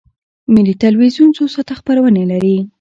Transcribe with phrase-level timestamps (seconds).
[0.53, 2.57] ملي تلویزیون څو ساعته خپرونې لري؟